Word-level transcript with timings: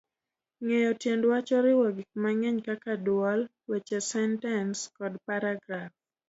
Ng'eyo 0.65 0.91
tiend 1.01 1.23
wach 1.29 1.49
oriwo 1.59 1.85
gik 1.97 2.09
mang'eny 2.23 2.59
kaka 2.67 2.93
dwol, 3.05 3.39
weche, 3.69 3.99
sentens, 4.11 4.77
kod 4.97 5.13
paragraf. 5.27 5.91